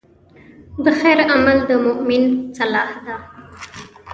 د 0.83 0.85
خیر 0.99 1.19
عمل 1.33 1.57
د 1.69 1.71
مؤمن 1.85 2.23
سلاح 2.57 2.91
ده. 3.05 3.15